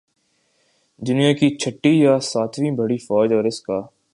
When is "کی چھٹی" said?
1.39-1.93